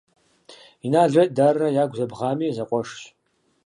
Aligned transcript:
Иналрэ 0.85 1.23
Идаррэ 1.27 1.67
ягу 1.83 1.97
зэбгъами, 1.97 2.55
зэкъуэшщ. 2.55 2.99